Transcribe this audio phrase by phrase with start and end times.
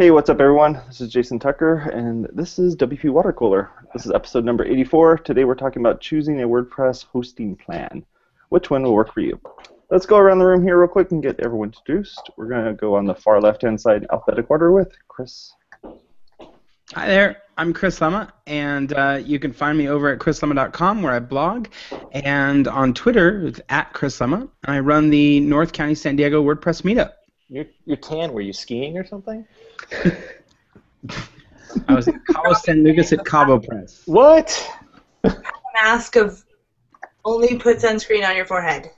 [0.00, 0.80] Hey, what's up, everyone?
[0.86, 3.68] This is Jason Tucker, and this is WP Water Cooler.
[3.92, 5.18] This is episode number 84.
[5.18, 8.06] Today we're talking about choosing a WordPress hosting plan.
[8.48, 9.38] Which one will work for you?
[9.90, 12.30] Let's go around the room here real quick and get everyone introduced.
[12.38, 15.52] We're going to go on the far left-hand side alphabetic order with Chris.
[16.94, 21.12] Hi there, I'm Chris Lema, and uh, you can find me over at chrislema.com where
[21.12, 21.68] I blog,
[22.12, 26.84] and on Twitter it's at Chris and I run the North County San Diego WordPress
[26.84, 27.12] Meetup.
[27.50, 28.32] You're, you're tan.
[28.32, 29.44] Were you skiing or something?
[31.88, 34.02] I was at Cabo San Lucas at Cabo Press.
[34.06, 34.70] What?
[35.82, 36.44] mask of
[37.24, 38.90] only put sunscreen on your forehead.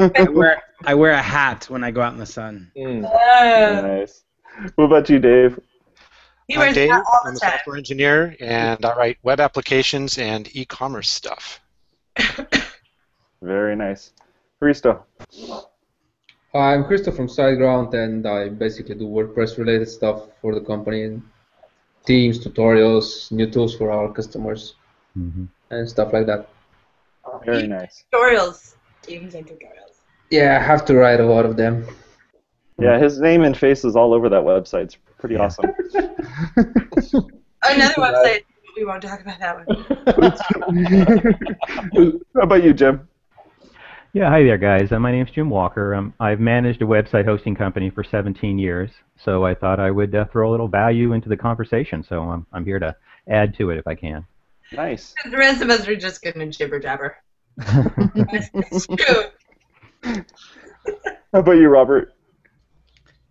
[0.00, 2.70] I wear I wear a hat when I go out in the sun.
[2.76, 3.04] Mm.
[3.04, 3.80] Oh.
[3.82, 4.24] Nice.
[4.74, 5.58] What about you, Dave?
[6.48, 6.90] he I'm wears Dave.
[6.90, 7.52] that all I'm a time.
[7.52, 11.60] software engineer, and I write web applications and e-commerce stuff.
[13.42, 14.12] Very nice.
[14.60, 15.02] Hristo.
[16.52, 21.22] Hi, I'm Christoph from SiteGround, and I basically do WordPress-related stuff for the company,
[22.04, 24.74] teams, tutorials, new tools for our customers,
[25.16, 25.44] mm-hmm.
[25.70, 26.48] and stuff like that.
[27.44, 28.02] Very nice.
[28.12, 28.74] Tutorials.
[29.02, 30.00] Teams and tutorials.
[30.30, 31.86] Yeah, I have to write a lot of them.
[32.80, 34.86] Yeah, his name and face is all over that website.
[34.86, 35.66] It's pretty awesome.
[37.62, 38.40] Another website.
[38.76, 39.84] We won't talk about that one.
[42.34, 43.08] How about you, Jim?
[44.12, 44.90] Yeah, hi there, guys.
[44.90, 45.94] Uh, my name's Jim Walker.
[45.94, 50.12] Um, I've managed a website hosting company for 17 years, so I thought I would
[50.12, 52.02] uh, throw a little value into the conversation.
[52.02, 52.96] So I'm, I'm here to
[53.28, 54.26] add to it if I can.
[54.72, 55.14] Nice.
[55.30, 57.18] The rest of us are just going to jibber jabber.
[58.16, 60.24] It's, it's true.
[61.32, 62.12] How about you, Robert?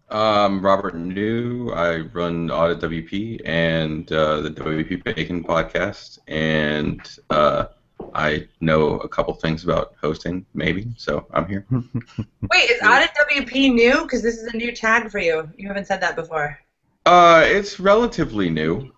[0.10, 1.74] Um, Robert Neu.
[1.76, 7.66] I run Audit WP and uh, the WP Bacon podcast, and uh,
[8.16, 10.88] I know a couple things about hosting, maybe.
[10.98, 11.66] So I'm here.
[11.72, 14.02] Wait, is Audit WP new?
[14.04, 15.50] Because this is a new tag for you.
[15.58, 16.58] You haven't said that before.
[17.06, 18.92] Uh, it's relatively new.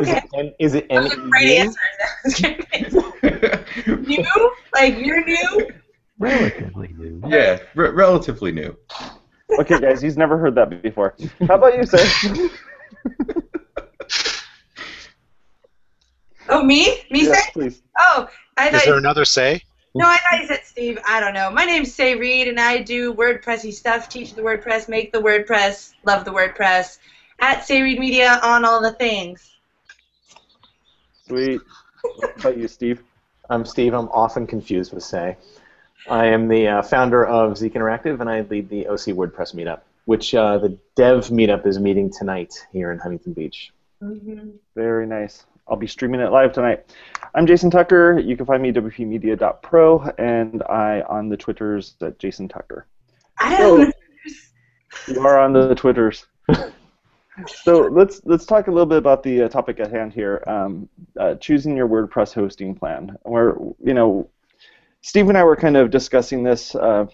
[0.00, 0.18] Is Okay.
[0.18, 1.80] it, N- is it That was a great answer.
[1.98, 4.08] That was great.
[4.08, 4.50] new?
[4.74, 5.68] Like you're new?
[6.18, 7.22] Relatively new.
[7.28, 8.76] yeah, re- relatively new.
[9.58, 11.14] Okay, guys, he's never heard that before.
[11.46, 11.98] How about you, sir?
[16.52, 16.98] Oh, me?
[17.10, 17.50] Me yes, say?
[17.52, 17.82] please.
[17.98, 18.74] Oh, I thought.
[18.74, 18.90] Is thought.
[18.90, 19.62] there another say?
[19.94, 20.98] No, I thought you said Steve.
[21.06, 21.50] I don't know.
[21.50, 24.08] My name's Sé Reed, and I do WordPressy stuff.
[24.08, 26.98] Teach the WordPress, make the WordPress, love the WordPress.
[27.40, 29.50] At Sé Reed Media on all the things.
[31.26, 31.60] Sweet.
[32.20, 33.02] How about you, Steve?
[33.48, 33.94] I'm Steve.
[33.94, 35.36] I'm often confused with Sé.
[36.10, 39.80] I am the uh, founder of Zeek Interactive, and I lead the OC WordPress meetup,
[40.04, 43.72] which uh, the Dev meetup is meeting tonight here in Huntington Beach.
[44.02, 44.50] Mm-hmm.
[44.74, 45.46] Very nice.
[45.68, 46.94] I'll be streaming it live tonight.
[47.34, 48.18] I'm Jason Tucker.
[48.18, 52.86] You can find me at wpmedia.pro, and I on the Twitters at Jason Tucker.
[53.38, 53.94] I don't.
[55.08, 56.26] You are on the Twitters.
[57.46, 60.42] so let's let's talk a little bit about the uh, topic at hand here.
[60.46, 63.16] Um, uh, choosing your WordPress hosting plan.
[63.22, 64.28] Where you know,
[65.00, 67.06] Steve and I were kind of discussing this uh,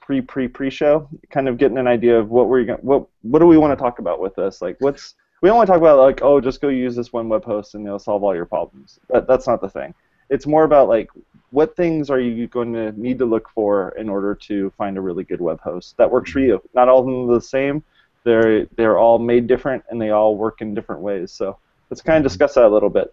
[0.00, 3.38] pre pre pre show, kind of getting an idea of what we're gonna, what what
[3.38, 4.60] do we want to talk about with this?
[4.60, 7.28] Like, what's we don't want to talk about like oh just go use this one
[7.28, 8.98] web host and it'll solve all your problems.
[9.10, 9.92] That, that's not the thing.
[10.30, 11.10] It's more about like
[11.50, 15.00] what things are you going to need to look for in order to find a
[15.00, 16.62] really good web host that works for you.
[16.74, 17.82] Not all of them are the same.
[18.24, 21.32] They're they're all made different and they all work in different ways.
[21.32, 21.58] So
[21.90, 23.12] let's kind of discuss that a little bit.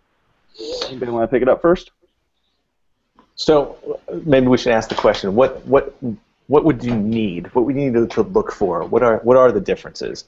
[0.87, 1.91] Anybody want to pick it up first?
[3.35, 5.95] So maybe we should ask the question: What what
[6.47, 7.53] what would you need?
[7.55, 8.83] What would you need to, to look for?
[8.83, 10.25] What are what are the differences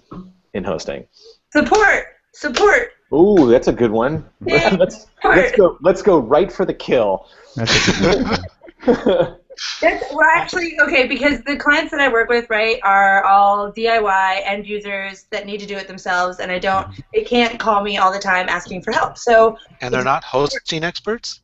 [0.53, 1.05] in hosting?
[1.51, 2.05] Support.
[2.33, 2.91] Support.
[3.13, 4.25] Ooh, that's a good one.
[4.45, 4.75] Yeah.
[4.79, 7.27] let's let's go let's go right for the kill.
[7.55, 9.37] That's a good one.
[9.79, 14.41] That's, well, actually, okay, because the clients that I work with, right, are all DIY
[14.43, 17.97] end users that need to do it themselves, and I don't, they can't call me
[17.97, 19.19] all the time asking for help.
[19.19, 21.41] So And they're not hosting experts?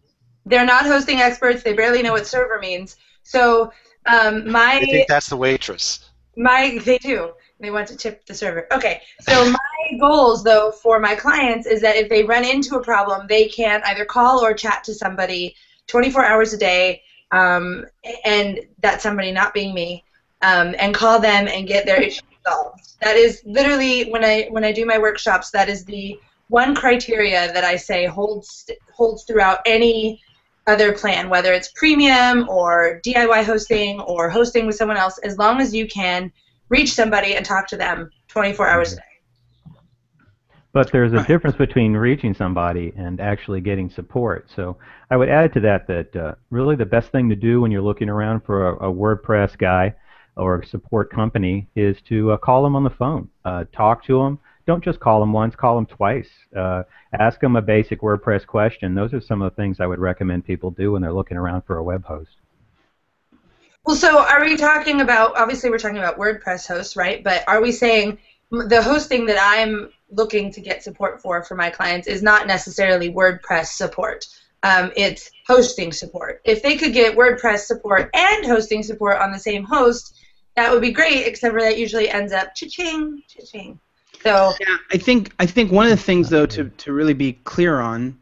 [0.47, 1.61] they're not hosting experts.
[1.61, 2.95] They barely know what server means.
[3.23, 3.71] So
[4.05, 6.09] um, my I think that's the waitress.
[6.35, 7.31] My they do.
[7.59, 8.67] They want to tip the server.
[8.71, 9.01] Okay.
[9.21, 13.27] So my goals though for my clients is that if they run into a problem,
[13.27, 15.55] they can either call or chat to somebody
[15.87, 17.85] 24 hours a day, um,
[18.25, 20.03] and that somebody not being me,
[20.41, 22.99] um, and call them and get their issue solved.
[23.01, 25.51] That is literally when I when I do my workshops.
[25.51, 30.21] That is the one criteria that I say holds holds throughout any
[30.67, 35.61] other plan, whether it's premium or DIY hosting or hosting with someone else, as long
[35.61, 36.31] as you can
[36.69, 39.01] reach somebody and talk to them 24 hours a day.
[40.73, 44.49] But there's a difference between reaching somebody and actually getting support.
[44.55, 44.77] So
[45.09, 47.81] I would add to that that uh, really the best thing to do when you're
[47.81, 49.95] looking around for a, a WordPress guy
[50.35, 54.21] or a support company is to uh, call them on the phone, uh, talk to
[54.21, 54.39] them.
[54.67, 56.29] Don't just call them once, call them twice.
[56.55, 56.83] Uh,
[57.17, 58.93] ask them a basic WordPress question.
[58.93, 61.63] Those are some of the things I would recommend people do when they're looking around
[61.63, 62.35] for a web host.
[63.87, 65.37] Well, so are we talking about?
[65.37, 67.23] Obviously, we're talking about WordPress hosts, right?
[67.23, 68.17] But are we saying
[68.51, 73.13] the hosting that I'm looking to get support for for my clients is not necessarily
[73.13, 74.25] WordPress support?
[74.61, 76.41] Um, it's hosting support.
[76.43, 80.13] If they could get WordPress support and hosting support on the same host,
[80.57, 81.25] that would be great.
[81.25, 83.79] Except for that usually ends up cha-ching, cha-ching.
[84.21, 87.31] So yeah, I think I think one of the things though to, to really be
[87.45, 88.19] clear on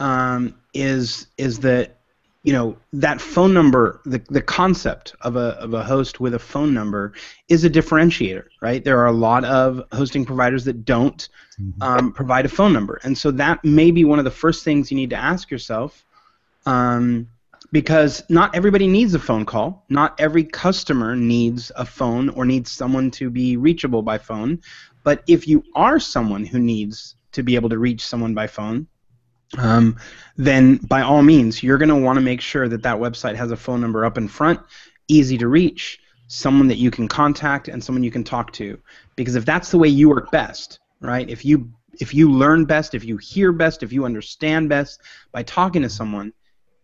[0.00, 1.98] um, is is that
[2.44, 6.38] you know that phone number the, the concept of a, of a host with a
[6.38, 7.12] phone number
[7.48, 8.82] is a differentiator right?
[8.82, 11.28] There are a lot of hosting providers that don't
[11.60, 11.82] mm-hmm.
[11.82, 12.98] um, provide a phone number.
[13.04, 16.02] And so that may be one of the first things you need to ask yourself
[16.64, 17.28] um,
[17.72, 19.84] because not everybody needs a phone call.
[19.90, 24.62] Not every customer needs a phone or needs someone to be reachable by phone.
[25.02, 28.86] But if you are someone who needs to be able to reach someone by phone
[29.58, 29.96] um,
[30.36, 33.50] then by all means, you're going to want to make sure that that website has
[33.50, 34.60] a phone number up in front,
[35.08, 38.78] easy to reach, someone that you can contact, and someone you can talk to.
[39.16, 41.28] Because if that's the way you work best, right?
[41.28, 41.70] If you
[42.00, 45.88] if you learn best, if you hear best, if you understand best by talking to
[45.88, 46.32] someone,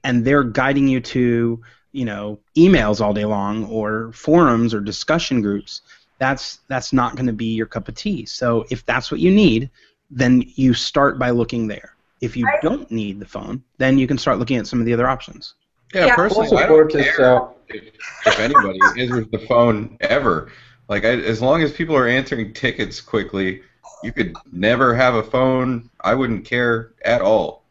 [0.05, 1.61] and they're guiding you to
[1.93, 5.83] you know emails all day long or forums or discussion groups,
[6.19, 8.27] that's that's not going to be your cup of tea.
[8.27, 9.71] So if that's what you need,
[10.11, 11.97] then you start by looking there.
[12.21, 14.93] If you don't need the phone, then you can start looking at some of the
[14.93, 15.55] other options.
[15.95, 16.15] Yeah, yeah.
[16.17, 17.95] personally, I don't care uh, if,
[18.27, 20.53] if anybody answers the phone ever.
[20.89, 23.63] Like, I, as long as people are answering tickets quickly,
[24.03, 25.91] you could never have a phone.
[26.01, 27.65] I wouldn't care at all.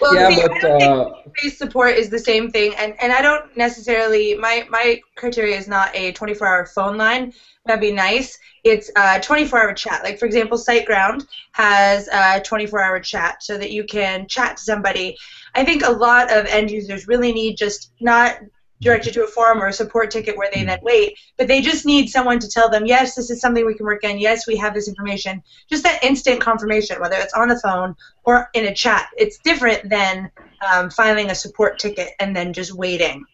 [0.00, 2.94] Well, yeah, see, but, I don't uh, think face support is the same thing, and,
[3.00, 7.32] and I don't necessarily my my criteria is not a 24-hour phone line.
[7.64, 8.38] That'd be nice.
[8.64, 10.04] It's a 24-hour chat.
[10.04, 15.16] Like for example, SiteGround has a 24-hour chat so that you can chat to somebody.
[15.54, 18.38] I think a lot of end users really need just not
[18.80, 21.86] directed to a forum or a support ticket where they then wait, but they just
[21.86, 24.18] need someone to tell them, yes, this is something we can work on.
[24.18, 25.42] Yes, we have this information.
[25.68, 29.08] Just that instant confirmation, whether it's on the phone or in a chat.
[29.16, 30.30] It's different than
[30.70, 33.24] um, filing a support ticket and then just waiting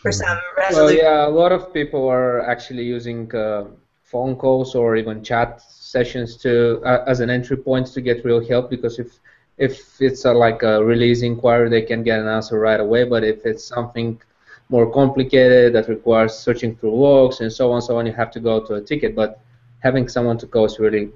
[0.00, 1.04] for some resolution.
[1.04, 3.64] Well, yeah, a lot of people are actually using uh,
[4.02, 8.46] phone calls or even chat sessions to uh, as an entry point to get real
[8.46, 9.18] help because if
[9.58, 13.02] if it's a, like a release inquiry, they can get an answer right away.
[13.02, 14.20] But if it's something
[14.68, 18.40] more complicated that requires searching through logs and so on, so on, you have to
[18.40, 19.14] go to a ticket.
[19.14, 19.40] But
[19.80, 21.10] having someone to go is really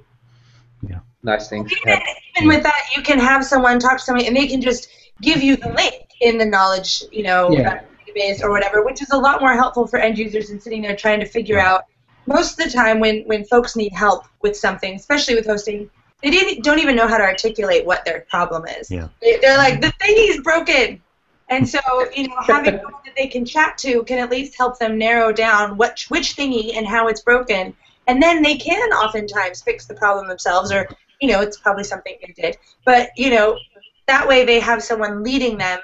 [0.88, 1.00] yeah.
[1.22, 1.68] nice thing.
[1.86, 2.00] Even,
[2.36, 4.88] even with that, you can have someone talk to somebody, and they can just
[5.20, 7.82] give you the link in the knowledge, you know, yeah
[8.12, 10.96] database or whatever, which is a lot more helpful for end users than sitting there
[10.96, 11.84] trying to figure out.
[12.26, 15.90] Most of the time, when, when folks need help with something, especially with hosting,
[16.22, 18.90] they don't even know how to articulate what their problem is.
[18.90, 19.08] Yeah.
[19.20, 21.02] They're like, the thing is broken.
[21.48, 21.80] And so,
[22.14, 25.32] you know, having someone that they can chat to can at least help them narrow
[25.32, 27.74] down what which thingy and how it's broken.
[28.08, 30.88] And then they can oftentimes fix the problem themselves, or
[31.20, 32.56] you know, it's probably something they did.
[32.84, 33.58] But you know,
[34.06, 35.80] that way they have someone leading them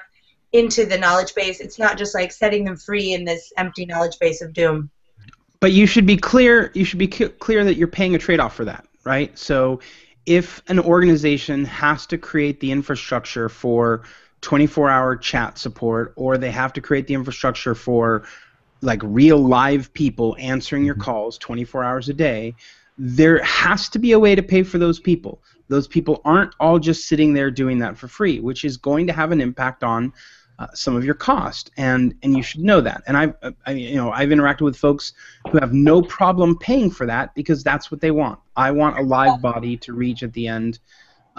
[0.51, 1.59] into the knowledge base.
[1.59, 4.89] It's not just like setting them free in this empty knowledge base of doom.
[5.59, 6.71] But you should be clear.
[6.73, 9.37] You should be clear that you're paying a trade-off for that, right?
[9.37, 9.79] So,
[10.25, 14.03] if an organization has to create the infrastructure for
[14.41, 18.23] 24-hour chat support, or they have to create the infrastructure for
[18.81, 21.03] like real live people answering your mm-hmm.
[21.03, 22.55] calls 24 hours a day,
[22.97, 25.41] there has to be a way to pay for those people.
[25.67, 29.13] Those people aren't all just sitting there doing that for free, which is going to
[29.13, 30.13] have an impact on
[30.57, 33.01] uh, some of your cost, and and you should know that.
[33.07, 33.33] And I've
[33.65, 35.13] I, you know I've interacted with folks
[35.49, 38.39] who have no problem paying for that because that's what they want.
[38.57, 40.79] I want a live body to reach at the end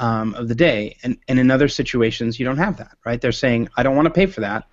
[0.00, 3.20] um, of the day, and and in other situations you don't have that, right?
[3.20, 4.66] They're saying I don't want to pay for that.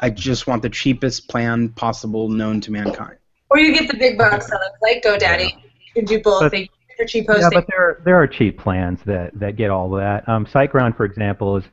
[0.00, 3.18] I just want the cheapest plan possible known to mankind.
[3.50, 5.52] Or you get the big box sellers like GoDaddy.
[5.54, 6.42] You can do both.
[6.42, 6.70] But, they
[7.06, 7.42] cheap hosting.
[7.42, 10.28] Yeah, but there there are cheap plans that that get all of that.
[10.28, 11.64] Um, SiteGround, for example, is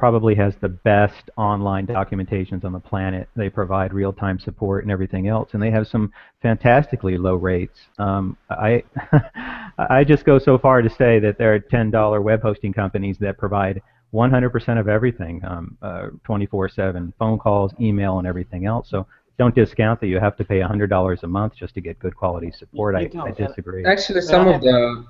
[0.00, 3.28] probably has the best online documentations on the planet.
[3.36, 7.78] They provide real-time support and everything else, and they have some fantastically low rates.
[7.98, 8.82] Um, I
[9.78, 13.36] I just go so far to say that there are $10 web hosting companies that
[13.36, 13.82] provide
[14.14, 18.88] 100% of everything, um, uh, 24/7 phone calls, email, and everything else.
[18.88, 19.06] So
[19.38, 22.50] don't discount that you have to pay $100 a month just to get good quality
[22.58, 22.94] support.
[22.94, 23.84] I, I disagree.
[23.84, 25.04] Actually, some of the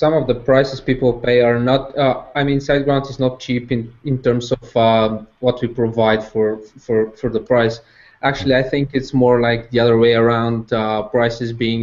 [0.00, 1.82] some of the prices people pay are not.
[2.04, 5.08] Uh, I mean, SiteGround is not cheap in in terms of uh,
[5.44, 6.48] what we provide for
[6.84, 7.76] for for the price.
[8.22, 10.72] Actually, I think it's more like the other way around.
[10.72, 11.82] Uh, prices being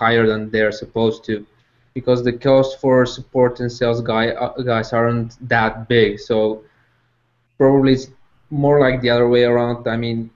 [0.00, 1.34] higher than they're supposed to,
[1.98, 6.20] because the cost for support and sales guy uh, guys aren't that big.
[6.20, 6.62] So
[7.58, 8.08] probably it's
[8.64, 9.88] more like the other way around.
[9.88, 10.30] I mean,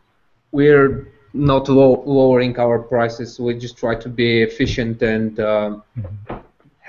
[0.51, 3.39] we're not low, lowering our prices.
[3.39, 5.83] We just try to be efficient and um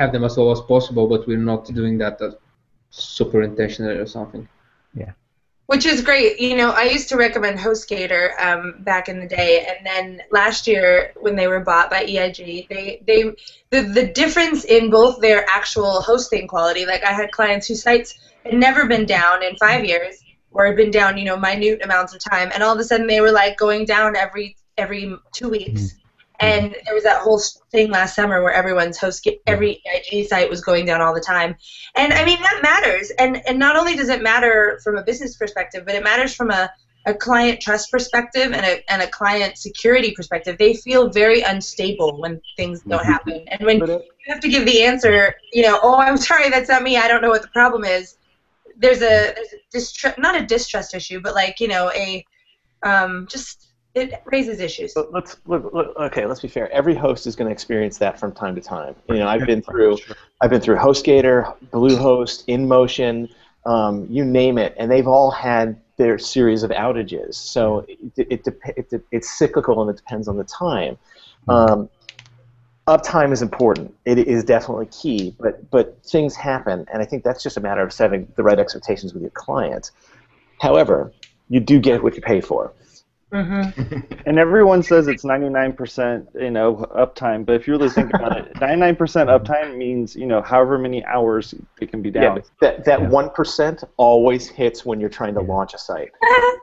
[0.01, 2.19] have them as low as possible, but we're not doing that
[2.89, 4.47] super intentionally or something.
[4.93, 5.11] Yeah.
[5.67, 6.39] Which is great.
[6.39, 10.67] You know, I used to recommend HostGator um, back in the day, and then last
[10.67, 13.21] year when they were bought by EIG, they they
[13.69, 16.85] the the difference in both their actual hosting quality.
[16.85, 18.09] Like I had clients whose sites
[18.43, 22.13] had never been down in five years, or had been down, you know, minute amounts
[22.13, 25.47] of time, and all of a sudden they were like going down every every two
[25.47, 25.93] weeks.
[26.41, 26.65] Mm-hmm.
[26.65, 29.37] And there was that whole thing last summer where everyone's host mm-hmm.
[29.47, 31.55] every EIG site was going down all the time.
[31.95, 33.11] And I mean that matters.
[33.19, 36.51] And and not only does it matter from a business perspective, but it matters from
[36.51, 36.69] a,
[37.05, 40.57] a client trust perspective and a and a client security perspective.
[40.57, 43.11] They feel very unstable when things don't mm-hmm.
[43.11, 43.45] happen.
[43.47, 46.83] And when you have to give the answer, you know, oh I'm sorry, that's not
[46.83, 48.17] me, I don't know what the problem is.
[48.77, 52.25] There's a there's a distrust not a distrust issue, but like, you know, a
[52.83, 54.93] um, just it raises issues.
[54.93, 56.25] But let's look, look, okay.
[56.25, 56.71] Let's be fair.
[56.71, 58.95] Every host is going to experience that from time to time.
[59.09, 59.97] You know, I've been through,
[60.41, 63.29] I've been through HostGator, Bluehost, InMotion,
[63.65, 67.35] um, you name it, and they've all had their series of outages.
[67.35, 70.97] So it, it, dep- it, de- it's cyclical and it depends on the time.
[71.47, 71.89] Um,
[72.87, 73.93] uptime is important.
[74.05, 77.81] It is definitely key, but but things happen, and I think that's just a matter
[77.81, 79.91] of setting the right expectations with your client.
[80.59, 81.11] However,
[81.49, 82.71] you do get what you pay for.
[83.31, 83.99] Mm-hmm.
[84.25, 88.53] And everyone says it's 99%, you know, uptime, but if you really think about it,
[88.55, 92.35] 99% uptime means, you know, however many hours it can be down.
[92.35, 93.09] but that that Yeah.
[93.09, 93.31] one
[93.97, 96.11] always hits when you're trying to launch a site.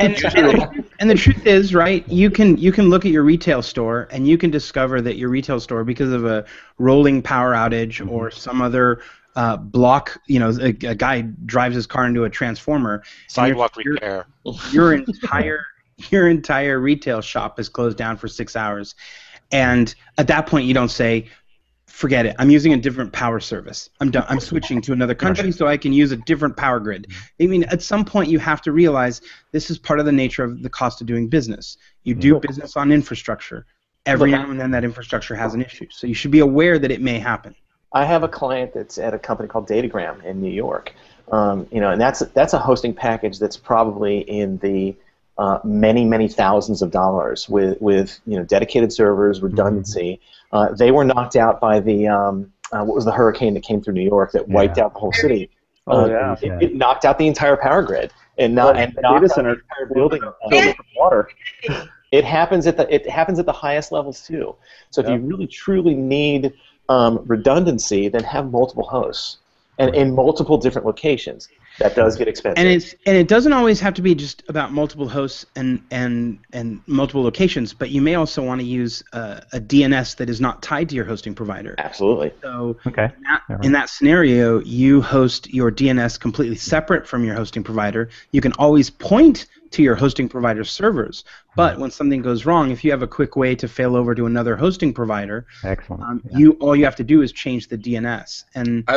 [0.00, 2.06] and, and, and the truth is, right?
[2.08, 5.28] You can you can look at your retail store and you can discover that your
[5.28, 6.44] retail store, because of a
[6.78, 9.00] rolling power outage or some other
[9.36, 13.02] uh, block, you know, a, a guy drives his car into a transformer.
[13.28, 14.26] Sidewalk your, repair.
[14.72, 15.64] your entire
[16.10, 18.94] your entire retail shop is closed down for six hours,
[19.52, 21.26] and at that point you don't say,
[21.86, 22.34] "Forget it.
[22.38, 23.90] I'm using a different power service.
[24.00, 24.24] I'm done.
[24.28, 27.64] I'm switching to another country so I can use a different power grid." I mean,
[27.64, 29.20] at some point you have to realize
[29.52, 31.76] this is part of the nature of the cost of doing business.
[32.04, 33.66] You do business on infrastructure.
[34.06, 36.92] Every now and then that infrastructure has an issue, so you should be aware that
[36.92, 37.54] it may happen.
[38.00, 40.94] I have a client that's at a company called Datagram in New York.
[41.32, 44.94] Um, you know, and that's that's a hosting package that's probably in the
[45.38, 50.20] uh, many many thousands of dollars with with you know dedicated servers, redundancy.
[50.52, 53.80] Uh, they were knocked out by the um, uh, what was the hurricane that came
[53.82, 54.84] through New York that wiped Yeah.
[54.84, 55.50] out the whole city.
[55.88, 56.36] Oh, Uh, yeah.
[56.42, 59.56] It, it knocked out the entire power grid and not Well, and data center
[59.94, 60.22] building.
[60.50, 61.28] filled with water.
[62.12, 64.54] It happens at the it happens at the highest levels too.
[64.90, 65.14] So if Yeah.
[65.14, 66.52] you really truly need
[66.88, 69.38] um, redundancy, then have multiple hosts
[69.78, 71.48] and in multiple different locations.
[71.78, 72.58] That does get expensive.
[72.58, 76.38] and it's and it doesn't always have to be just about multiple hosts and and
[76.52, 80.40] and multiple locations but you may also want to use a, a DNS that is
[80.40, 82.32] not tied to your hosting provider Absolutely.
[82.42, 83.04] so Okay.
[83.16, 88.08] in that, in that scenario you host your DNS completely separate from your hosting provider
[88.32, 91.24] you can always point to your hosting provider's servers
[91.56, 94.24] but when something goes wrong if you have a quick way to fail over to
[94.24, 96.02] another hosting provider Excellent.
[96.02, 96.38] um, Yeah.
[96.38, 98.94] you all you have to do is change the DNS and I,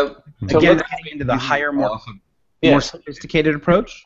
[0.48, 2.12] So again let's- into the higher more also-
[2.62, 2.72] Yeah.
[2.72, 4.06] more sophisticated approach,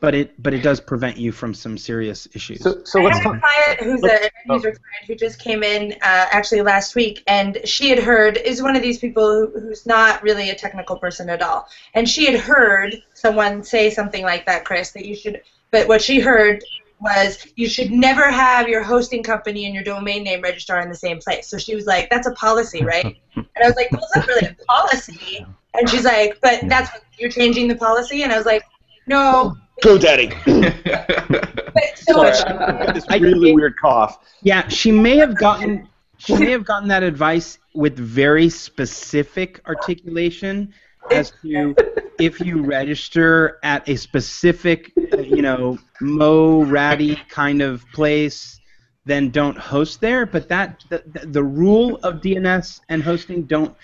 [0.00, 2.62] but it but it does prevent you from some serious issues.
[2.62, 5.38] So, so I let's I have a client who's let's- a user client who just
[5.38, 9.26] came in uh, actually last week, and she had heard is one of these people
[9.32, 13.88] who, who's not really a technical person at all, and she had heard someone say
[13.90, 15.40] something like that, Chris, that you should.
[15.70, 16.62] But what she heard
[17.00, 20.94] was you should never have your hosting company and your domain name registrar in the
[20.94, 21.48] same place.
[21.48, 24.26] So she was like, "That's a policy, right?" and I was like, "Well, it's not
[24.26, 28.36] really a policy." And she's like, "But that's what you're changing the policy," and I
[28.36, 28.62] was like,
[29.06, 30.30] "No." GoDaddy.
[31.74, 34.18] But so Sorry, what I got this I- really weird cough.
[34.42, 35.88] yeah, she may have gotten
[36.18, 40.72] she may have gotten that advice with very specific articulation
[41.10, 41.74] as to
[42.20, 48.60] if you register at a specific, uh, you know, Mo Ratty kind of place,
[49.04, 50.24] then don't host there.
[50.24, 53.74] But that the, the, the rule of DNS and hosting don't.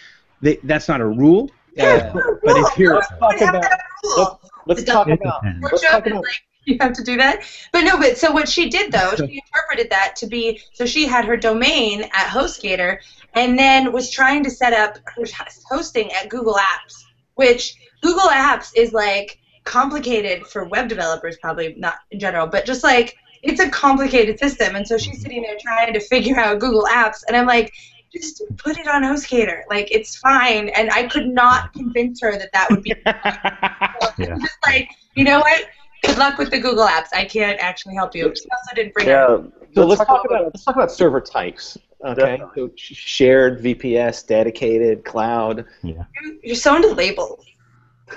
[0.40, 1.50] They, that's not a rule.
[1.78, 2.12] Uh,
[2.44, 3.62] but if you're Let's talk about.
[3.62, 4.40] that rule.
[4.66, 5.42] Let's talk about.
[5.60, 6.24] Let's talk about.
[6.64, 7.42] you have to do that.
[7.72, 11.06] But no, but so what she did though, she interpreted that to be so she
[11.06, 12.98] had her domain at HostGator
[13.34, 15.24] and then was trying to set up her
[15.68, 21.96] hosting at Google Apps, which Google Apps is like complicated for web developers, probably not
[22.10, 25.92] in general, but just like it's a complicated system, and so she's sitting there trying
[25.94, 27.72] to figure out Google Apps, and I'm like,
[28.12, 29.62] just put it on HostGator.
[29.68, 30.68] Like it's fine.
[30.70, 32.94] And I could not convince her that that would be.
[34.18, 34.36] Yeah.
[34.38, 35.66] just like, you know what?
[36.02, 37.08] Good luck with the Google Apps.
[37.14, 38.24] I can't actually help you.
[38.34, 39.24] She also didn't bring Yeah.
[39.24, 39.52] up.
[39.74, 41.78] So let's talk about let's talk about server types.
[42.04, 42.68] Okay, Definitely.
[42.68, 45.66] so shared, VPS, dedicated, cloud.
[45.82, 46.04] Yeah.
[46.42, 47.44] You're so into labels.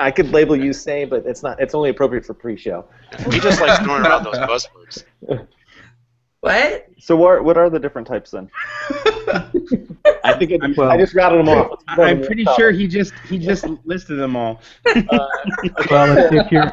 [0.00, 1.60] I could label you say, but it's not.
[1.60, 2.84] It's only appropriate for pre-show.
[3.28, 5.04] We just like throwing around those buzzwords.
[6.46, 6.86] What?
[6.98, 8.48] So what what are the different types then?
[10.24, 11.82] I think it, Well- I just rattled them off.
[11.88, 12.56] I- run I'm pretty off.
[12.56, 14.60] sure he just he just listed them all.
[14.86, 15.02] Uh,
[15.90, 16.72] Well, if, if you're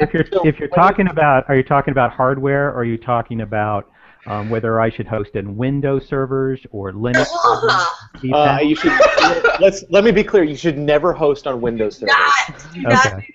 [0.00, 3.40] if you're if you're talking about are you talking about hardware or are you talking
[3.40, 3.90] about
[4.26, 7.26] um, whether I should host in Windows servers or Linux?
[7.26, 8.92] servers, Uh, you should
[9.60, 10.44] let's let me be clear.
[10.44, 12.14] You should never host on Windows servers.
[12.14, 12.64] Not.
[12.74, 13.26] Do not Okay.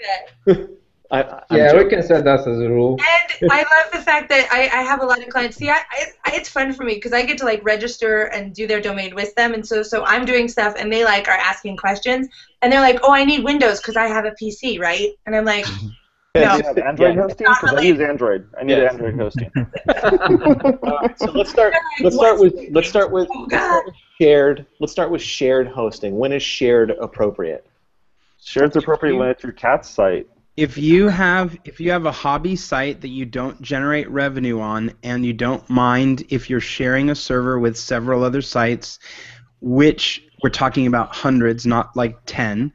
[0.45, 0.78] do that.
[1.11, 2.99] I, I'm Yeah, we can set that as a rule.
[2.99, 5.57] And I love the fact that I, I have a lot of clients.
[5.57, 5.81] See, I,
[6.25, 9.15] I, it's fun for me because I get to like register and do their domain
[9.15, 12.27] with them, and so so I'm doing stuff, and they like are asking questions,
[12.61, 15.45] and they're like, "Oh, I need Windows because I have a PC, right?" And I'm
[15.45, 15.87] like, mm-hmm.
[16.35, 16.55] Do No.
[16.57, 17.21] you have Android Yeah.
[17.23, 17.47] hosting?
[17.47, 18.47] Because I Not use Android.
[18.59, 18.89] I need Yeah.
[18.91, 19.51] Android hosting.
[19.57, 21.73] Alright, uh, so let's start.
[22.01, 22.53] Let's start with.
[22.71, 23.27] Let's start with.
[23.31, 24.65] "Oh let's start with shared.
[24.79, 26.17] Let's start with shared hosting.
[26.17, 27.65] When is shared appropriate?
[28.41, 30.27] Shared's appropriate when it's your cat's site.
[30.57, 34.91] If you have if you have a hobby site that you don't generate revenue on
[35.03, 38.99] and you don't mind if you're sharing a server with several other sites,
[39.61, 42.73] which we're talking about hundreds, not like 10,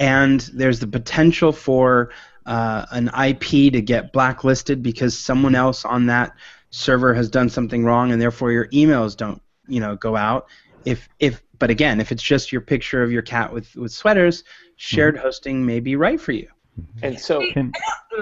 [0.00, 2.10] and there's the potential for
[2.46, 6.32] uh, an IP to get blacklisted because someone else on that
[6.70, 10.46] server has done something wrong and therefore your emails don't, you know, go out.
[10.84, 14.44] If if but again, if it's just your picture of your cat with with sweaters,
[14.76, 16.48] shared hosting may be right for you.
[17.02, 17.72] And so, Can,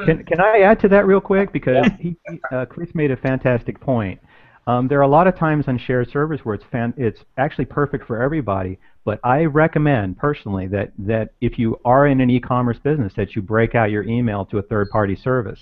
[0.07, 1.53] can, can I add to that real quick?
[1.53, 4.21] Because he, he- uh, Chris made a fantastic point.
[4.67, 7.67] Um, there are a lot of times on shared servers where it's fan, it's actually
[7.67, 8.79] perfect for everybody.
[9.05, 13.43] But I recommend personally that, that if you are in an e-commerce business, that you
[13.43, 15.61] break out your email to a third-party service.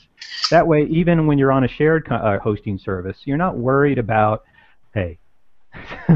[0.50, 3.98] That way, even when you're on a shared co- uh, hosting service, you're not worried
[3.98, 4.44] about,
[4.94, 5.18] hey,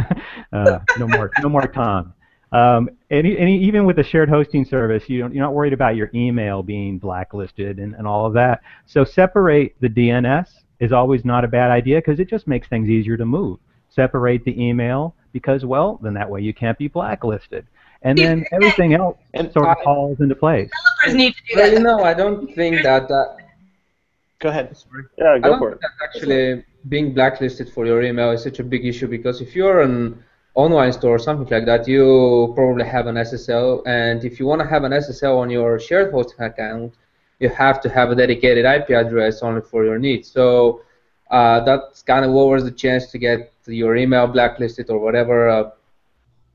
[0.53, 2.15] uh, no more, no more Tom.
[2.53, 5.97] Um, any, any, even with a shared hosting service, you don't, you're not worried about
[5.97, 8.63] your email being blacklisted and, and all of that.
[8.87, 10.47] So separate the DNS
[10.81, 13.59] is always not a bad idea because it just makes things easier to move.
[13.89, 17.67] Separate the email because, well, then that way you can't be blacklisted.
[18.03, 20.71] And then everything else and sort of I- falls into place.
[21.03, 23.37] Developers need to do Well, you know, I don't think that that
[24.39, 24.77] go ahead.
[25.19, 25.89] Yeah, I go don't for think it.
[25.99, 29.81] that actually being blacklisted for your email is such a big issue because if you're
[29.81, 30.23] an
[30.57, 34.61] online store or something like that, you probably have an SSL, and if you want
[34.63, 36.95] to have an SSL on your shared hosting account,
[37.41, 40.31] you have to have a dedicated IP address only for your needs.
[40.31, 40.81] So
[41.31, 45.49] uh, that kind of lowers the chance to get your email blacklisted or whatever.
[45.49, 45.71] Uh,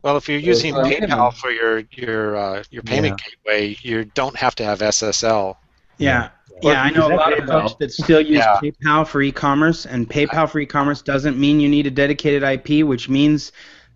[0.03, 0.83] Well, if you're using uh.
[0.83, 5.55] PayPal for your your uh, your payment gateway, you don't have to have SSL.
[5.97, 6.29] Yeah.
[6.63, 7.61] Yeah, I know a lot of PayPal.
[7.61, 8.59] folks that still use Yeah.
[8.63, 13.09] PayPal for e-commerce, and PayPal for e-commerce doesn't mean you need a dedicated IP, which
[13.09, 13.51] means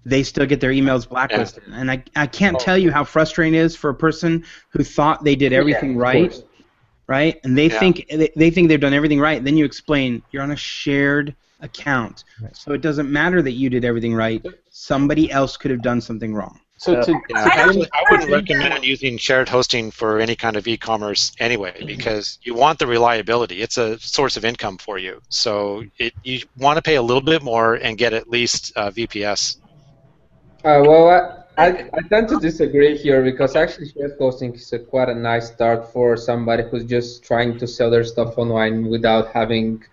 [0.06, 1.64] they still get their emails blacklisted.
[1.72, 5.24] And I, I can't tell you how frustrating it is for a person who thought
[5.24, 6.44] they did everything yeah, right, course.
[7.08, 7.40] right?
[7.44, 7.80] And they Yeah.
[7.80, 9.44] think they, they think they've done everything right.
[9.44, 12.56] Then you explain you're on a shared account, Right.
[12.56, 14.46] so it doesn't matter that you did everything right.
[14.70, 16.60] Somebody else could have done something wrong.
[16.78, 20.68] So to, Yeah, I don't- I wouldn't recommend using shared hosting for any kind of
[20.68, 23.62] e-commerce anyway, because you want the reliability.
[23.62, 27.22] It's a source of income for you, so it, you want to pay a little
[27.24, 29.58] bit more and get at least uh, VPS.
[30.66, 31.08] Uh, well,
[31.58, 35.14] I, I, I tend to disagree here because actually shared hosting is a quite a
[35.14, 39.84] nice start for somebody who's just trying to sell their stuff online without having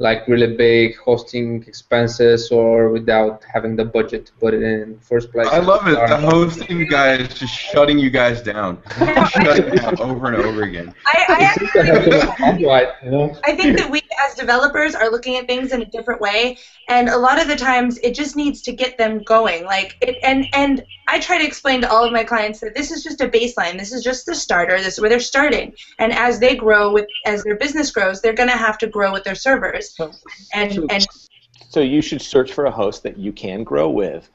[0.00, 5.30] like really big hosting expenses or without having the budget to put it in first
[5.30, 5.46] place.
[5.48, 5.94] I love it.
[5.94, 8.82] The hosting guy is just shutting you guys down.
[9.30, 10.94] shutting down over and over again.
[11.06, 13.36] I, I It seems to have been a spotlight, you know?
[13.44, 16.58] I think that we as developers are looking at things in a different way,
[16.88, 19.64] and a lot of the times it just needs to get them going.
[19.64, 22.90] Like it, and and I try to explain to all of my clients that this
[22.90, 23.78] is just a baseline.
[23.78, 24.78] This is just the starter.
[24.78, 28.32] This is where they're starting, and as they grow with as their business grows, they're
[28.32, 29.89] going to have to grow with their servers.
[29.98, 31.06] And so, and
[31.68, 34.28] so you should search for a host that you can grow with.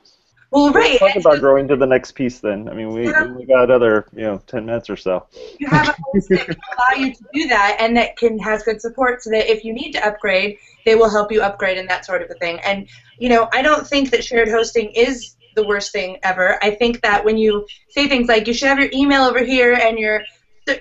[0.52, 1.00] well, right.
[1.00, 2.70] Talk and about so growing to the next piece then.
[2.70, 3.26] I mean, we, Yeah.
[3.28, 5.26] we got another, you know, 10 minutes or so.
[5.60, 8.64] you have a host that can allow you to do that and that can has
[8.64, 11.90] good support so that if you need to upgrade they will help you upgrade and
[11.90, 12.88] that sort of a thing and
[13.18, 17.02] you know i don't think that shared hosting is the worst thing ever i think
[17.02, 20.22] that when you say things like you should have your email over here and your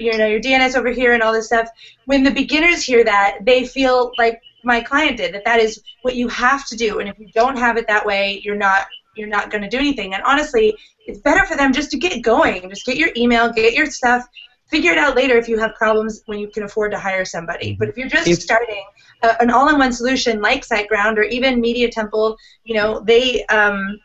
[0.01, 1.69] you know your DNS over here and all this stuff.
[2.07, 6.17] When the beginners hear that, they feel like my client did that that is what
[6.17, 9.29] you have to do, and if you don't have it that way, you're not you're
[9.29, 10.15] not going to do anything.
[10.15, 12.69] And honestly, it's better for them just to get going.
[12.69, 14.27] Just get your email, get your stuff.
[14.69, 17.77] Figure it out later if you have problems when you can afford to hire somebody.
[17.79, 18.85] But if you're just If- starting
[19.23, 24.01] a, an all-in-one solution like SiteGround or even Media Temple, you know they um,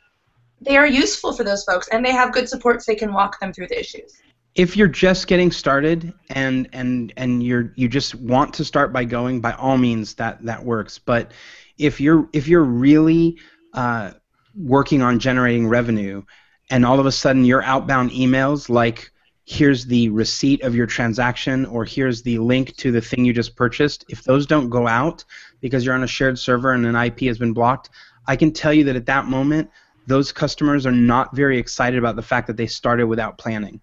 [0.61, 2.85] they are useful for those folks, and they have good supports.
[2.85, 4.21] They can walk them through the issues.
[4.55, 9.05] If you're just getting started and and and you're you just want to start by
[9.05, 10.97] going by all means that that works.
[10.97, 11.31] But
[11.77, 13.37] if you're if you're really
[13.73, 14.11] uh,
[14.55, 16.23] working on generating revenue
[16.69, 19.11] and all of a sudden your outbound emails like
[19.45, 23.55] here's the receipt of your transaction or here's the link to the thing you just
[23.55, 25.23] purchased if those don't go out
[25.61, 27.89] because you're on a shared server and an ip has been blocked
[28.27, 29.69] i can tell you that at that moment
[30.07, 33.79] those customers are not very excited about the fact that they started without planning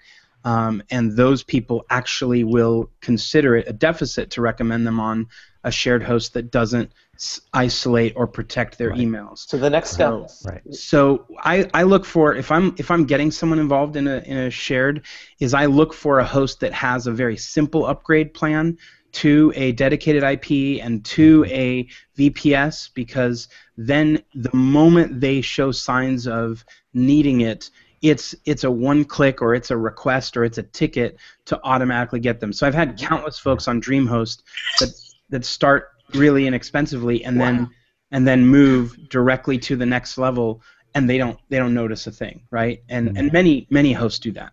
[0.46, 5.26] um, and those people actually will consider it a deficit to recommend them on
[5.64, 9.00] a shared host that doesn't s- isolate or protect their Right.
[9.00, 9.38] emails.
[9.38, 10.12] So the next step.
[10.44, 10.62] Right.
[10.72, 14.37] So I, I look for if I'm if I'm getting someone involved in a in
[14.37, 15.02] a shared
[15.40, 18.78] is I look for a host that has a very simple upgrade plan
[19.12, 26.28] to a dedicated IP and to a VPS because then the moment they show signs
[26.28, 27.70] of needing it
[28.02, 32.20] it's it's a one click or it's a request or it's a ticket to automatically
[32.20, 32.52] get them.
[32.52, 34.42] So I've had countless folks on DreamHost
[34.80, 34.90] that
[35.30, 37.70] that start really inexpensively and then
[38.11, 40.62] and then move directly to the next level
[40.94, 42.82] and they don't they don't notice a thing, right?
[42.88, 43.16] And mm-hmm.
[43.16, 44.52] and many many hosts do that.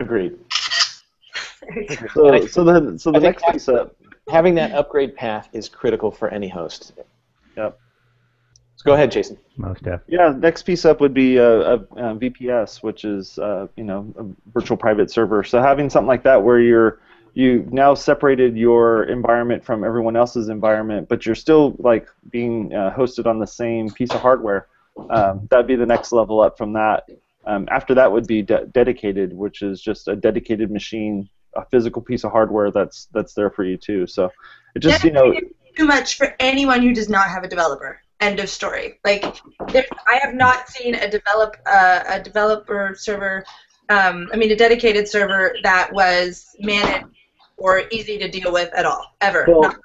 [0.00, 0.38] Agreed.
[2.12, 3.96] So, so the so the I next piece up.
[4.28, 6.92] Having that upgrade path is critical for any host.
[7.56, 7.80] Yep.
[8.76, 9.38] So go ahead, Jason.
[9.56, 10.00] Most def.
[10.08, 14.12] Yeah, next piece up would be a, a, a VPS, which is uh, you know
[14.18, 15.44] a virtual private server.
[15.44, 17.00] So having something like that where you're
[17.34, 22.94] you now separated your environment from everyone else's environment, but you're still like being uh,
[22.96, 24.68] hosted on the same piece of hardware.
[25.10, 27.08] Um, that'd be the next level up from that.
[27.46, 32.00] Um, after that would be de- dedicated, which is just a dedicated machine, a physical
[32.00, 34.06] piece of hardware that's that's there for you too.
[34.06, 34.30] So
[34.76, 35.34] it just you know
[35.76, 38.00] too much for anyone who does not have a developer.
[38.24, 38.98] End of story.
[39.04, 39.22] Like,
[39.68, 43.44] there, I have not seen a develop uh, a developer server.
[43.90, 47.06] Um, I mean, a dedicated server that was managed
[47.58, 49.44] or easy to deal with at all, ever.
[49.46, 49.76] Well, Not-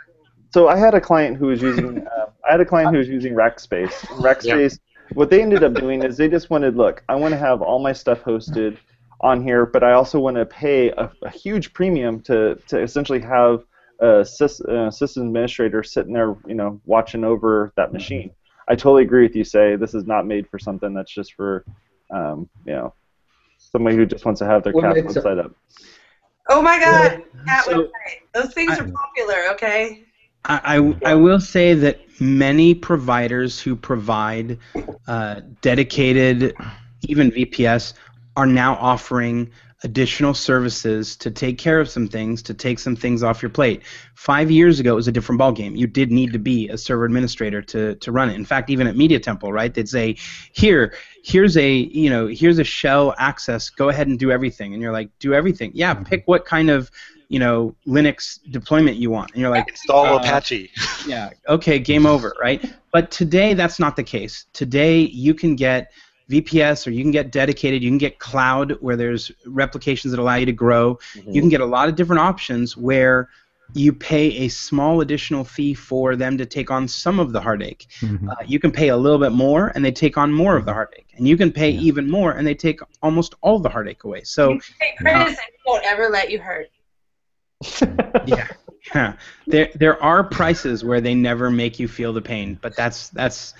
[0.51, 3.09] so I had a client who was using uh, I had a client who was
[3.09, 3.91] using Rackspace.
[4.21, 4.79] Rackspace,
[5.15, 7.79] what they ended up doing is they just wanted, look, I want to have all
[7.79, 8.77] my stuff hosted
[9.19, 13.19] on here, but I also want to pay a, a huge premium to to essentially
[13.19, 13.65] have
[13.99, 18.31] a sys, uh, system administrator sitting there, you know, watching over that machine.
[18.67, 19.43] I totally agree with you.
[19.43, 21.65] Sé this is not made for something that's just for,
[22.11, 22.93] um, you know,
[23.57, 25.51] somebody who just wants to have their Well, cat it's website up.
[26.49, 27.89] oh my God, cat So- website.
[28.33, 29.49] Those things I- are popular.
[29.51, 30.03] Okay.
[30.45, 34.57] I, I, I will say that many providers who provide
[35.07, 36.55] uh, dedicated,
[37.01, 37.93] even VPS,
[38.37, 39.49] are now offering
[39.83, 43.81] additional services to take care of some things, to take some things off your plate.
[44.15, 45.77] Five years ago, it was a different ballgame.
[45.77, 48.35] You did need to be a server administrator to, to run it.
[48.35, 50.17] In fact, even at Media Temple, right, they'd say,
[50.51, 53.69] "Here, here's a you know, here's a shell access.
[53.69, 55.71] Go ahead and do everything." And you're like, "Do everything?
[55.73, 55.93] Yeah.
[55.93, 56.91] Pick what kind of
[57.29, 60.71] you know Linux deployment you want." And you're like, Install Uh, Apache.
[61.07, 65.91] yeah okay game over right but today that's not the case today you can get
[66.29, 70.35] vps or you can get dedicated you can get cloud where there's replications that allow
[70.35, 73.29] you to grow you can get a lot of different options where
[73.73, 77.87] you pay a small additional fee for them to take on some of the heartache
[78.01, 78.29] Mhm.
[78.29, 80.73] uh, you can pay a little bit more and they take on more of the
[80.73, 84.21] heartache and you can pay even more and they take almost all the heartache away
[84.23, 86.69] so Hey, Curtis, I won't ever let you hurt.
[88.25, 88.47] yeah,
[88.95, 89.13] yeah.
[89.47, 93.53] There there are prices where they never make you feel the pain, but that's that's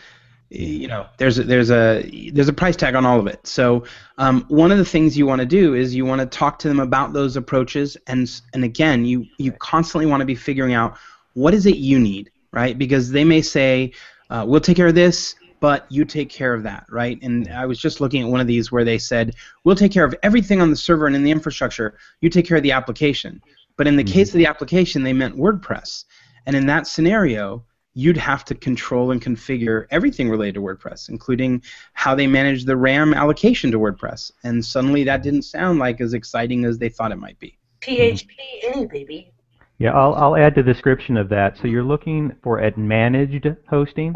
[0.49, 3.45] you know there's a, there's a there's a price tag on all of it.
[3.45, 3.83] So
[4.17, 6.67] um, one of the things you want to do is you want to talk to
[6.67, 10.97] them about those approaches, and and again you you constantly want to be figuring out
[11.33, 12.77] what is it you need, right?
[12.77, 13.93] Because they may say
[14.29, 15.35] uh, we'll take care of this.
[15.61, 17.19] But you take care of that, right?
[17.21, 19.35] And I was just looking at one of these where they said,
[19.65, 21.97] "We'll take care of everything on the server and in the infrastructure.
[22.21, 23.41] You take care of the application."
[23.75, 26.05] But in the case of the application, they meant WordPress.
[26.45, 31.61] And in that scenario, you'd have to control and configure everything related to WordPress, including
[31.93, 34.31] how they manage the RAM allocation to WordPress.
[34.43, 37.57] And suddenly that didn't sound like as exciting as they thought it might be.
[37.81, 38.27] PHP
[38.73, 39.33] in, baby.
[39.79, 41.57] Yeah, I'll, I'll add to the description of that.
[41.57, 44.13] So you're looking for at managed hosting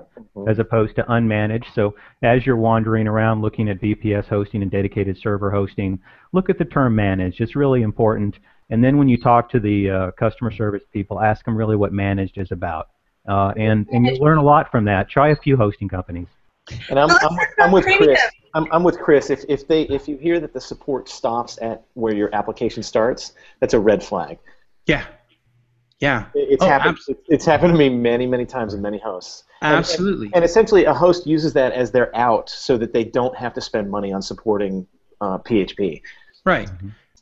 [0.48, 1.74] as opposed to unmanaged.
[1.74, 6.00] So as you're wandering around looking at VPS hosting and dedicated server hosting,
[6.34, 7.40] look at the term managed.
[7.40, 8.36] It's really important.
[8.70, 11.94] And then when you talk to the uh, customer service people, ask them really what
[11.94, 12.90] managed is about.
[13.28, 15.10] Uh, and, and you'll learn a lot from that.
[15.10, 16.28] Try a few hosting companies.
[16.90, 17.86] And I'm, I'm, I'm with.
[17.86, 18.20] Chris.
[18.54, 19.30] I'm, I'm with Chris.
[19.30, 23.34] If, if they if you hear that the support stops at where your application starts,
[23.60, 24.38] that's a red flag.
[24.86, 25.06] Yeah.
[26.00, 26.26] Yeah.
[26.36, 26.98] It's Oh, happened.
[27.10, 29.44] abs- It's happened to me many many times in many hosts.
[29.62, 30.30] And- Absolutely.
[30.34, 33.62] And essentially, a host uses that as their out so that they don't have to
[33.62, 34.86] spend money on supporting
[35.22, 36.02] uh, PHP.
[36.46, 36.70] Right.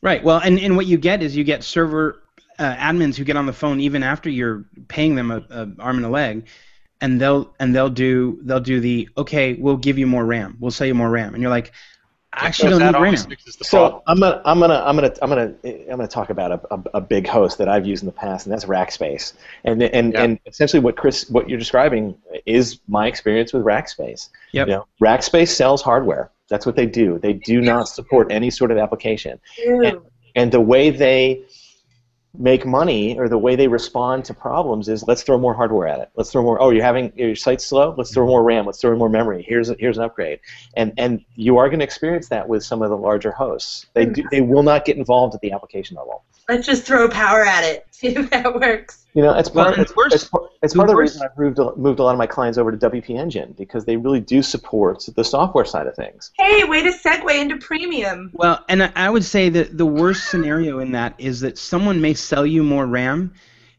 [0.04, 0.24] Right.
[0.24, 2.24] Well, and, and what you get is you get server
[2.60, 5.98] uh, admins who get on the phone even after you're paying them a, a arm
[5.98, 6.48] and a leg,
[7.00, 10.72] and they'll and they'll do they'll do the okay, we'll give you more RAM, we'll
[10.72, 11.72] sell you more RAM, and you're like,
[12.34, 13.18] I actually don't need RAM.
[13.62, 14.04] So.
[14.08, 17.02] I'm gonna I'm gonna I'm gonna I'm gonna I'm gonna talk about a, a, a
[17.02, 19.34] big host that I've used in the past, and that's Rackspace.
[19.64, 20.24] And and Yeah.
[20.24, 24.30] and essentially what Chris what you're describing is my experience with Rackspace.
[24.54, 24.68] Yep.
[24.68, 26.32] You know, Rackspace sells hardware.
[26.48, 27.18] That's what they do.
[27.20, 29.40] They do not support any sort of application.
[29.58, 30.06] Ew.
[30.36, 31.44] And the way they
[32.38, 36.00] make money or the way they respond to problems is let's throw more hardware at
[36.00, 36.10] it.
[36.15, 36.62] Let's throw more.
[36.62, 37.94] Oh, you're having your site's slow.
[37.98, 38.65] Let's throw more RAM.
[38.65, 39.44] Let's throw more memory.
[39.48, 40.39] Here's a, here's an upgrade.
[40.76, 43.88] And and you are going to experience that with some of the larger hosts.
[43.94, 46.24] They do, they will not get involved at the application level.
[46.52, 47.86] Let's just throw power at it.
[47.92, 49.06] See if that works.
[49.14, 51.22] You know, it's part, Well, and it's, worse- it's, part- it's part of the reason
[51.22, 53.96] I've moved a, moved a lot of my clients over to WP Engine because they
[53.98, 56.32] really do support the software side of things.
[56.38, 58.32] Hey, way to segue into premium.
[58.34, 62.02] Well, and I- I would say that the worst scenario in that is that someone
[62.02, 63.34] may sell you more RAM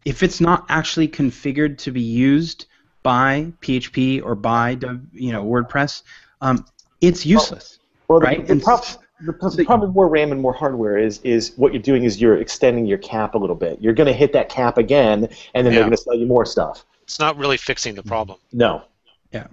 [0.05, 2.67] if it's not actually configured to be used
[3.03, 4.79] by PHP or by
[5.13, 6.03] you know WordPress.
[6.41, 6.65] Um,
[7.01, 7.79] it's useless.
[8.09, 10.53] Well, the, Right, the, and prob- s- the, the problem with more RAM and more
[10.53, 13.81] hardware is is what you're doing is you're extending your cap a little bit.
[13.81, 16.45] You're going to hit that cap again, and then they're going to sell you more
[16.45, 16.85] stuff.
[17.03, 18.39] It's not really fixing the problem.
[18.53, 18.83] No.
[19.33, 19.47] Yeah.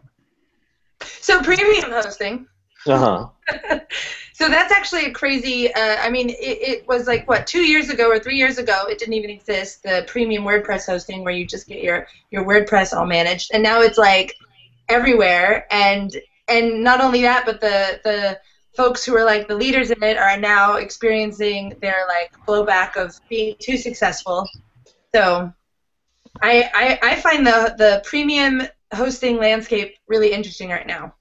[1.01, 2.47] So premium hosting.
[2.85, 3.79] Uh huh.
[4.39, 5.67] So that's actually a crazy.
[5.73, 8.85] Uh, I mean, it, it was like what two years ago or three years ago.
[8.87, 9.83] It didn't even exist.
[9.83, 13.81] The premium WordPress hosting, where you just get your your WordPress all managed, and now
[13.81, 14.33] it's like
[14.87, 15.67] everywhere.
[15.71, 16.15] And
[16.47, 18.39] and not only that, but the the
[18.75, 23.19] folks who are like the leaders in it are now experiencing their like blowback of
[23.29, 24.47] being too successful.
[25.13, 25.51] So,
[26.41, 31.13] I I, I find the the premium hosting landscape really interesting right now.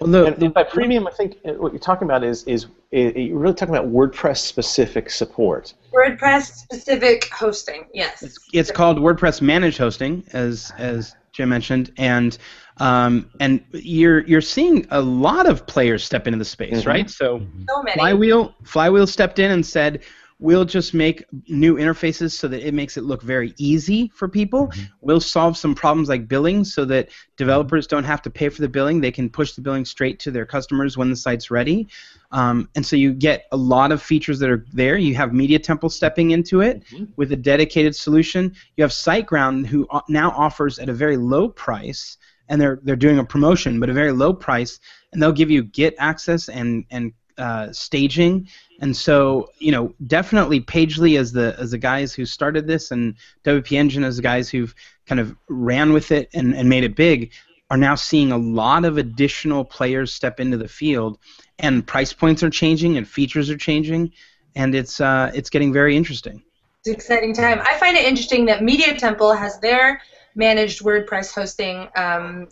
[0.00, 2.66] Well, the, And, and by premium, I think uh, what you're talking about is is,
[2.90, 5.74] is you're really talking about WordPress specific support.
[5.92, 8.22] WordPress specific hosting, yes.
[8.22, 12.36] It's, it's called WordPress Managed Hosting, as as Jim mentioned, and
[12.78, 16.86] um, and you're you're seeing a lot of players step into the space, Mhm.
[16.86, 17.10] right?
[17.10, 17.94] So so many.
[17.94, 20.00] Flywheel Flywheel stepped in and said,
[20.38, 24.72] "We'll just make new interfaces so that it makes it look very easy for people.
[25.00, 28.68] We'll solve some problems like billing so that developers don't have to pay for the
[28.68, 29.00] billing.
[29.00, 31.86] They can push the billing straight to their customers when the site's ready.
[32.32, 34.96] Um, and so you get a lot of features that are there.
[34.96, 36.82] You have Media Temple stepping into it
[37.16, 38.54] with a dedicated solution.
[38.76, 42.16] You have SiteGround who now offers at a very low price,
[42.48, 44.80] and they're they're doing a promotion, but a very low price,
[45.12, 48.48] and they'll give you Git access and and uh, staging.
[48.80, 53.14] And so you know definitely Pagely as the as the guys who started this, and
[53.44, 54.74] WP Engine as the guys who've
[55.06, 57.32] kind of ran with it and, and made it big,
[57.70, 61.18] are now seeing a lot of additional players step into the field,
[61.58, 64.12] and price points are changing and features are changing,
[64.54, 66.42] and it's uh, it's getting very interesting.
[66.80, 67.60] It's an exciting time.
[67.64, 70.02] I find it interesting that Media Temple has their
[70.34, 72.48] managed WordPress hosting um,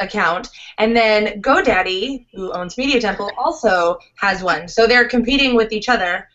[0.00, 4.68] account, and then GoDaddy, who owns Media Temple, also has one.
[4.68, 6.28] So they're competing with each other.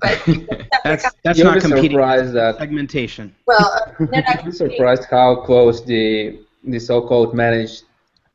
[0.00, 0.18] But
[0.84, 1.90] That's that's You'll not be competing.
[1.90, 3.34] surprised that Segmentation.
[3.46, 3.66] well,
[4.00, 7.84] uh, they're be surprised how close the the so-called managed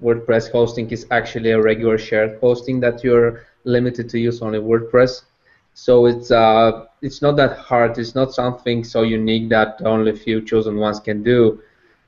[0.02, 5.24] WordPress hosting is actually a regular shared hosting that you're limited to use only WordPress.
[5.74, 7.98] So it's uh, it's not that hard.
[7.98, 11.62] It's not something so unique that only a few chosen ones can do.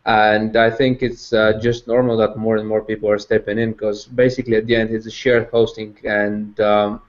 [0.07, 3.73] And I think it's uh, just normal that more and more people are stepping in
[3.73, 7.01] because basically at the end it's a shared hosting and um,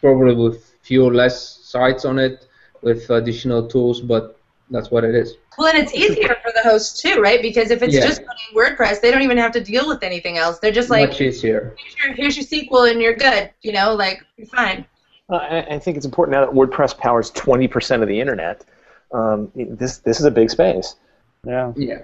[0.00, 2.46] probably with few less sites on it
[2.82, 4.38] with additional tools, but
[4.70, 5.36] that's what it is.
[5.56, 7.40] Well, and it's easier for the host too, right?
[7.40, 8.06] Because if it's Yeah.
[8.06, 10.58] just running WordPress, they don't even have to deal with anything else.
[10.58, 11.74] They're just like, Much easier.
[11.78, 13.50] here's your, here's your SQL and you're good.
[13.62, 14.84] You know, like you're fine.
[15.30, 18.64] Uh, I, I think it's important now that WordPress powers 20% of the internet.
[19.12, 20.96] Um, this this is a big space.
[21.46, 21.72] Yeah.
[21.76, 22.02] Yeah.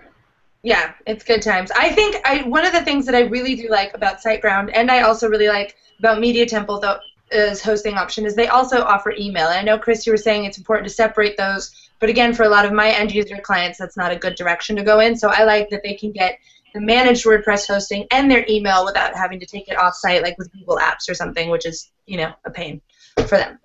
[0.62, 1.70] Yeah, it's good times.
[1.70, 4.90] I think I one of the things that I really do like about SiteGround, and
[4.90, 6.99] I also really like about Media Temple, though,
[7.31, 9.49] is hosting option is they also offer email.
[9.49, 12.44] And I know Chris, you were saying it's important to separate those, but again, for
[12.44, 15.16] a lot of my end user clients, that's not a good direction to go in.
[15.16, 16.38] So I like that they can get
[16.75, 20.37] the managed WordPress hosting and their email without having to take it off site, like
[20.37, 22.81] with Google Apps or something, which is you know a pain
[23.29, 23.59] for them.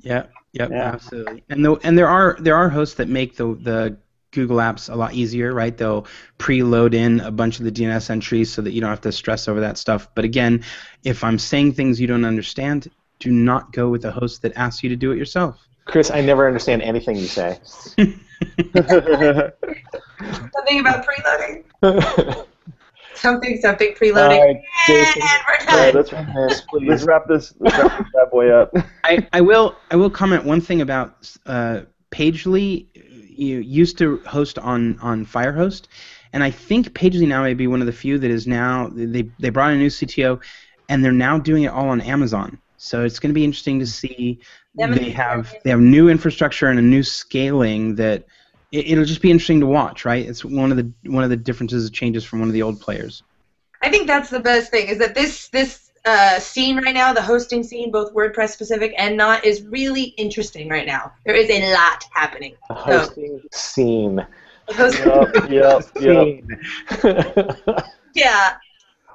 [0.00, 0.92] Yeah, yep, Yeah.
[0.92, 1.44] absolutely.
[1.48, 3.96] And the, and there are there are hosts that make the the
[4.32, 5.76] Google Apps a lot easier, right?
[5.76, 6.06] They'll
[6.38, 9.46] preload in a bunch of the DNS entries so that you don't have to stress
[9.46, 10.08] over that stuff.
[10.14, 10.64] But again,
[11.04, 12.90] if I'm saying things you don't understand,
[13.20, 15.68] do not go with a host that asks you to do it yourself.
[15.84, 17.58] Chris, I never understand anything you say.
[17.64, 18.20] Something
[20.80, 21.64] about preloading.
[21.82, 22.46] All
[23.14, 24.40] Something, something preloading.
[24.40, 25.22] right, Jason.
[25.22, 25.94] and we're done.
[25.94, 26.88] let's, Yes, please.
[26.88, 28.74] let's wrap this let's wrap this bad boy up.
[29.04, 32.86] I, I will I will comment one thing about uh, Pagely.
[33.34, 35.88] You used to host on on Firehost,
[36.32, 39.22] and I think Pagely now may be one of the few that is now they
[39.38, 40.40] they brought in a new CTO,
[40.88, 42.58] and they're now doing it all on Amazon.
[42.76, 44.40] So it's going to be interesting to see.
[44.74, 48.24] They have they have new infrastructure and a new scaling that
[48.72, 50.04] it, it'll just be interesting to watch.
[50.04, 50.26] Right?
[50.26, 53.22] It's one of the one of the differences changes from one of the old players.
[53.82, 57.22] I think that's the best thing is that this this uh, scene right now, the
[57.22, 61.12] hosting scene, both WordPress specific and not, is really interesting right now.
[61.24, 62.56] There is a lot happening.
[62.68, 64.26] The hosting scene.
[64.68, 65.82] Host- Yep, yep, yep.
[65.98, 66.48] Scene.
[68.14, 68.56] yeah.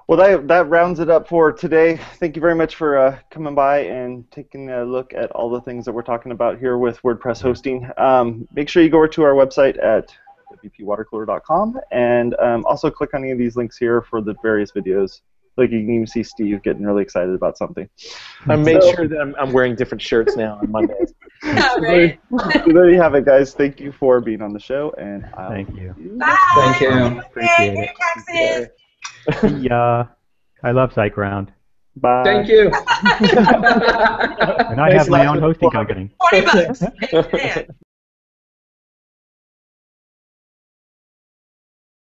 [0.08, 2.00] Well, that, that rounds it up for today.
[2.19, 5.62] Thank you very much for uh, coming by and taking a look at all the
[5.62, 7.89] things that we're talking about here with WordPress hosting.
[7.97, 10.15] Um, make sure you go over to our website at
[10.63, 15.21] wpwatercooler.com and um, also click on any of these links here for the various videos.
[15.58, 17.89] Like you can even see Steve getting really excited about something.
[18.43, 18.52] Hmm.
[18.52, 21.13] I made So- sure that I'm, I'm wearing different shirts now on Mondays.
[21.43, 22.20] Yeah, So right.
[22.32, 23.54] there, so there you have it, guys.
[23.54, 25.93] Thank you for being on the show, and I'll Thank you.
[26.17, 26.36] Bye.
[26.56, 27.20] Thank you.
[27.20, 27.78] Appreciate it.
[27.78, 28.67] your
[29.38, 29.62] taxes.
[29.63, 30.08] Yeah, uh,
[30.63, 31.50] I love SiteGround,
[31.98, 32.24] Bye.
[32.24, 32.67] Thank you.
[32.74, 32.74] and
[34.82, 36.10] I Thanks have my own hosting company.
[36.30, 36.82] Twenty bucks.
[37.34, 37.67] Man.